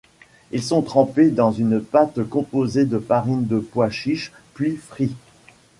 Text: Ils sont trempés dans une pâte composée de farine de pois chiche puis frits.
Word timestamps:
Ils 0.51 0.63
sont 0.63 0.81
trempés 0.81 1.29
dans 1.29 1.51
une 1.51 1.79
pâte 1.79 2.23
composée 2.27 2.85
de 2.85 2.97
farine 2.97 3.45
de 3.45 3.59
pois 3.59 3.91
chiche 3.91 4.31
puis 4.55 4.75
frits. 4.75 5.15